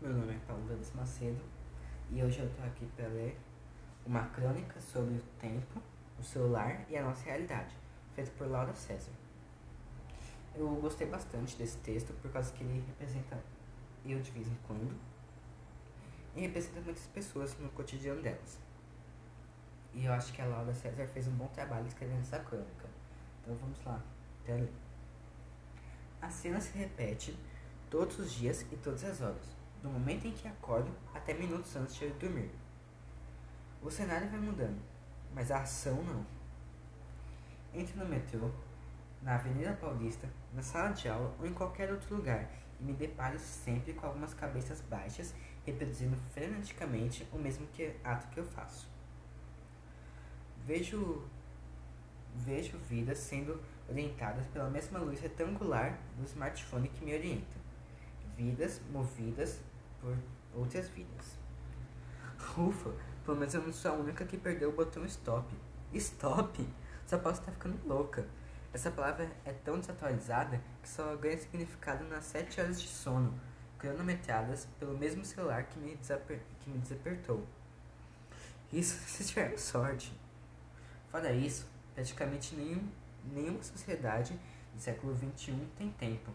Meu 0.00 0.12
nome 0.12 0.32
é 0.32 0.38
Paulo 0.46 0.62
Dantas 0.68 0.92
Macedo 0.94 1.40
e 2.12 2.22
hoje 2.22 2.38
eu 2.38 2.48
tô 2.54 2.62
aqui 2.62 2.86
para 2.94 3.08
ler 3.08 3.36
uma 4.06 4.24
crônica 4.26 4.80
sobre 4.80 5.14
o 5.16 5.22
tempo, 5.40 5.82
o 6.16 6.22
celular 6.22 6.86
e 6.88 6.96
a 6.96 7.02
nossa 7.02 7.24
realidade, 7.24 7.74
feita 8.14 8.30
por 8.38 8.46
Laura 8.46 8.72
César. 8.74 9.10
Eu 10.54 10.68
gostei 10.76 11.08
bastante 11.08 11.56
desse 11.56 11.78
texto 11.78 12.12
por 12.22 12.30
causa 12.30 12.52
que 12.52 12.62
ele 12.62 12.84
representa 12.86 13.42
eu 14.06 14.20
de 14.20 14.30
vez 14.30 14.46
em 14.46 14.56
quando 14.68 14.96
e 16.36 16.42
representa 16.42 16.80
muitas 16.82 17.06
pessoas 17.08 17.58
no 17.58 17.68
cotidiano 17.70 18.22
delas. 18.22 18.56
E 19.92 20.04
eu 20.04 20.12
acho 20.12 20.32
que 20.32 20.40
a 20.40 20.46
Laura 20.46 20.72
César 20.74 21.08
fez 21.08 21.26
um 21.26 21.32
bom 21.32 21.48
trabalho 21.48 21.88
escrevendo 21.88 22.20
essa 22.20 22.38
crônica. 22.38 22.86
Então 23.42 23.56
vamos 23.56 23.84
lá, 23.84 24.00
até 24.44 24.54
ler. 24.54 24.72
A 26.22 26.30
cena 26.30 26.60
se 26.60 26.78
repete 26.78 27.36
todos 27.90 28.16
os 28.20 28.30
dias 28.30 28.64
e 28.70 28.76
todas 28.76 29.02
as 29.02 29.20
horas, 29.20 29.58
do 29.82 29.88
momento 29.88 30.26
em 30.26 30.32
que 30.32 30.48
acordo 30.48 30.90
até 31.14 31.34
minutos 31.34 31.74
antes 31.76 31.94
de 31.96 32.08
dormir. 32.10 32.50
O 33.80 33.90
cenário 33.90 34.28
vai 34.28 34.40
mudando, 34.40 34.80
mas 35.34 35.50
a 35.50 35.62
ação 35.62 36.02
não. 36.02 36.26
Entro 37.72 37.98
no 37.98 38.06
metrô, 38.06 38.50
na 39.22 39.34
Avenida 39.34 39.72
Paulista, 39.74 40.28
na 40.52 40.62
sala 40.62 40.90
de 40.90 41.08
aula 41.08 41.34
ou 41.38 41.46
em 41.46 41.52
qualquer 41.52 41.90
outro 41.92 42.16
lugar 42.16 42.48
e 42.80 42.84
me 42.84 42.92
deparo 42.92 43.38
sempre 43.38 43.92
com 43.92 44.06
algumas 44.06 44.34
cabeças 44.34 44.80
baixas 44.80 45.34
reproduzindo 45.66 46.16
freneticamente 46.32 47.26
o 47.32 47.38
mesmo 47.38 47.66
que, 47.68 47.94
ato 48.02 48.28
que 48.28 48.40
eu 48.40 48.44
faço. 48.44 48.88
Vejo, 50.64 51.26
vejo 52.34 52.78
vidas 52.78 53.18
sendo 53.18 53.60
orientadas 53.88 54.46
pela 54.46 54.70
mesma 54.70 54.98
luz 54.98 55.20
retangular 55.20 55.98
do 56.16 56.24
smartphone 56.24 56.88
que 56.88 57.04
me 57.04 57.14
orienta. 57.14 57.57
Vidas 58.38 58.80
movidas 58.92 59.60
por 60.00 60.16
outras 60.54 60.88
vidas. 60.90 61.36
Ufa, 62.56 62.94
pelo 63.24 63.36
menos 63.36 63.52
eu 63.52 63.62
não 63.62 63.72
sou 63.72 63.90
a 63.90 63.94
única 63.94 64.24
que 64.24 64.36
perdeu 64.36 64.68
o 64.68 64.72
botão 64.72 65.04
stop. 65.04 65.52
Stop? 65.92 66.68
Essa 67.04 67.18
posso 67.18 67.40
estar 67.40 67.50
ficando 67.50 67.76
louca. 67.84 68.24
Essa 68.72 68.92
palavra 68.92 69.28
é 69.44 69.52
tão 69.52 69.80
desatualizada 69.80 70.62
que 70.80 70.88
só 70.88 71.16
ganha 71.16 71.36
significado 71.36 72.04
nas 72.04 72.26
7 72.26 72.60
horas 72.60 72.80
de 72.80 72.86
sono, 72.86 73.34
cronometradas 73.76 74.68
pelo 74.78 74.96
mesmo 74.96 75.24
celular 75.24 75.64
que 75.64 75.78
me, 75.80 75.96
desaper 75.96 76.40
que 76.60 76.70
me 76.70 76.78
desapertou. 76.78 77.44
Isso 78.72 78.94
se 79.10 79.24
tiver 79.24 79.58
sorte. 79.58 80.16
Fora 81.10 81.32
isso, 81.32 81.66
praticamente 81.92 82.54
nenhum 82.54 82.88
nenhuma 83.32 83.62
sociedade 83.62 84.38
do 84.72 84.80
século 84.80 85.16
XXI 85.16 85.66
tem 85.76 85.90
tempo. 85.90 86.30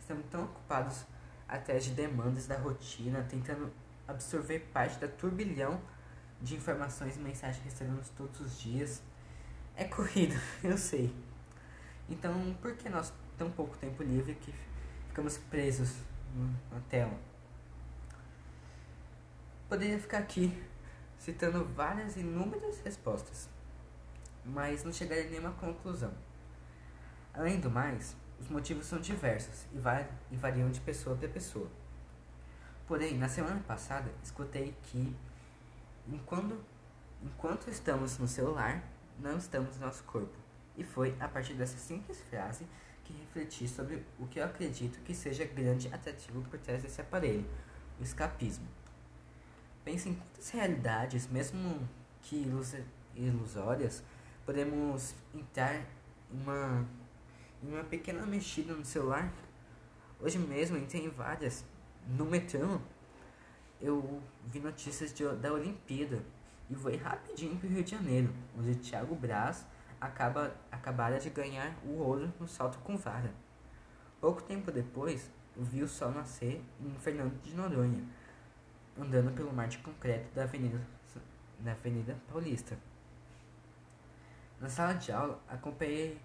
Estamos 0.00 0.24
tão 0.30 0.44
ocupados 0.44 1.04
atrás 1.48 1.84
de 1.84 1.90
demandas 1.90 2.46
da 2.46 2.56
rotina, 2.56 3.22
tentando 3.28 3.72
absorver 4.06 4.60
parte 4.72 4.98
da 4.98 5.08
turbilhão 5.08 5.80
de 6.40 6.56
informações 6.56 7.16
e 7.16 7.20
mensagens 7.20 7.58
que 7.62 7.68
recebemos 7.68 8.08
todos 8.10 8.40
os 8.40 8.58
dias. 8.58 9.02
É 9.76 9.84
corrido, 9.84 10.34
eu 10.62 10.76
sei. 10.76 11.14
Então, 12.08 12.54
por 12.60 12.74
que 12.76 12.88
nós 12.88 13.12
tão 13.36 13.50
pouco 13.50 13.76
tempo 13.78 14.02
livre 14.02 14.34
que 14.34 14.52
ficamos 15.08 15.38
presos 15.38 15.96
na 16.70 16.80
tela? 16.88 17.18
Poderia 19.68 19.98
ficar 19.98 20.18
aqui 20.18 20.62
citando 21.18 21.64
várias 21.64 22.16
inúmeras 22.16 22.80
respostas 22.84 23.48
mas 24.44 24.84
não 24.84 24.92
chegaria 24.92 25.24
a 25.24 25.30
nenhuma 25.30 25.52
conclusão. 25.52 26.12
Além 27.32 27.58
do 27.58 27.70
mais, 27.70 28.16
os 28.40 28.48
motivos 28.48 28.86
são 28.86 29.00
diversos 29.00 29.66
e, 29.72 30.36
variam 30.36 30.70
de 30.70 30.80
pessoa 30.80 31.16
para 31.16 31.28
pessoa. 31.28 31.68
Porém, 32.86 33.16
na 33.16 33.28
semana 33.28 33.62
passada, 33.66 34.10
escutei 34.22 34.74
que 34.82 35.16
enquanto, 36.06 36.58
enquanto 37.22 37.70
estamos 37.70 38.18
no 38.18 38.28
celular, 38.28 38.82
não 39.18 39.38
estamos 39.38 39.76
no 39.76 39.86
nosso 39.86 40.04
corpo. 40.04 40.36
E 40.76 40.84
foi 40.84 41.16
a 41.20 41.28
partir 41.28 41.54
dessa 41.54 41.78
simples 41.78 42.20
frase 42.28 42.66
que 43.04 43.12
refleti 43.12 43.68
sobre 43.68 44.04
o 44.18 44.26
que 44.26 44.40
eu 44.40 44.44
acredito 44.44 45.00
que 45.00 45.14
seja 45.14 45.44
grande 45.44 45.88
atrativo 45.92 46.42
por 46.42 46.58
trás 46.58 46.82
desse 46.82 47.00
aparelho, 47.00 47.44
o 48.00 48.02
escapismo. 48.02 48.66
Pense 49.84 50.08
em 50.08 50.14
quantas 50.14 50.50
realidades, 50.50 51.26
mesmo 51.28 51.86
que 52.22 52.36
ilusórias, 53.14 54.02
podemos 54.44 55.14
entrar 55.34 55.76
em 55.76 55.84
uma, 56.30 56.86
uma 57.68 57.84
pequena 57.84 58.24
mexida 58.26 58.74
no 58.74 58.84
celular. 58.84 59.32
Hoje 60.20 60.38
mesmo 60.38 60.76
entrei 60.76 61.04
em 61.04 61.10
várias. 61.10 61.64
No 62.06 62.26
metrô, 62.26 62.80
eu 63.80 64.22
vi 64.46 64.60
notícias 64.60 65.12
de, 65.12 65.26
da 65.36 65.52
Olimpíada 65.52 66.22
e 66.70 66.74
fui 66.74 66.96
rapidinho 66.96 67.56
para 67.56 67.66
o 67.66 67.70
Rio 67.70 67.84
de 67.84 67.90
Janeiro, 67.90 68.32
onde 68.58 68.74
Thiago 68.76 69.14
Braz 69.14 69.66
acaba, 70.00 70.54
acabara 70.70 71.18
de 71.18 71.30
ganhar 71.30 71.74
o 71.84 71.98
ouro 71.98 72.32
no 72.38 72.46
salto 72.46 72.78
com 72.78 72.96
vara. 72.96 73.32
Pouco 74.20 74.42
tempo 74.42 74.70
depois, 74.70 75.30
vi 75.56 75.82
o 75.82 75.88
sol 75.88 76.10
nascer 76.10 76.62
em 76.80 76.90
Fernando 76.98 77.40
de 77.42 77.54
Noronha, 77.54 78.02
andando 78.98 79.34
pelo 79.34 79.52
mar 79.52 79.68
de 79.68 79.78
concreto 79.78 80.34
da 80.34 80.44
Avenida, 80.44 80.80
da 81.60 81.72
Avenida 81.72 82.16
Paulista. 82.30 82.78
Na 84.60 84.68
sala 84.68 84.94
de 84.94 85.12
aula, 85.12 85.40
acompanhei 85.48 86.18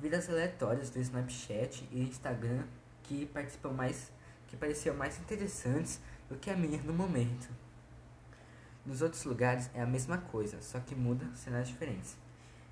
vidas 0.00 0.28
aleatórias 0.28 0.90
do 0.90 0.98
Snapchat 1.00 1.88
e 1.90 2.02
Instagram 2.02 2.64
que 3.02 3.26
participam 3.26 3.72
mais 3.72 4.12
que 4.46 4.56
pareciam 4.56 4.96
mais 4.96 5.18
interessantes 5.18 6.00
do 6.28 6.36
que 6.36 6.50
a 6.50 6.56
minha 6.56 6.80
no 6.82 6.92
momento. 6.92 7.48
Nos 8.86 9.02
outros 9.02 9.24
lugares 9.24 9.68
é 9.74 9.82
a 9.82 9.86
mesma 9.86 10.16
coisa, 10.16 10.62
só 10.62 10.80
que 10.80 10.94
muda 10.94 11.26
cenários 11.34 11.68
diferentes. 11.68 12.16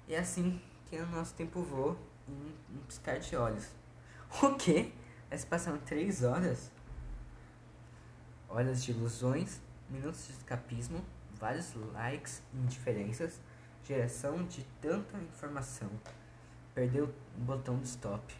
E 0.08 0.14
é 0.14 0.18
assim 0.18 0.58
que 0.86 0.96
o 0.96 1.06
nosso 1.06 1.34
tempo 1.34 1.62
voa 1.62 1.98
em 2.26 2.54
um 2.74 2.78
piscar 2.86 3.18
de 3.18 3.36
olhos. 3.36 3.68
O 4.42 4.54
quê? 4.56 4.92
Mas 5.30 5.44
passam 5.44 5.78
três 5.78 6.22
horas? 6.22 6.70
Horas 8.48 8.82
de 8.82 8.92
ilusões, 8.92 9.60
minutos 9.88 10.26
de 10.26 10.32
escapismo, 10.32 11.04
vários 11.38 11.74
likes 11.92 12.42
indiferenças 12.54 13.40
geração 13.86 14.44
de 14.44 14.64
tanta 14.80 15.16
informação. 15.18 15.88
Perdeu 16.76 17.06
o 17.06 17.40
botão 17.40 17.78
do 17.78 17.84
stop. 17.84 18.34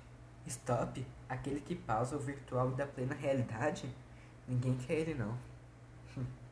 Stop? 0.47 1.07
Aquele 1.27 1.59
que 1.59 1.75
pausa 1.75 2.17
o 2.17 2.19
virtual 2.19 2.71
da 2.73 2.87
plena 2.87 3.15
realidade? 3.15 3.91
Ninguém 4.47 4.77
quer 4.77 4.93
ele 4.93 5.15
não. 5.15 5.39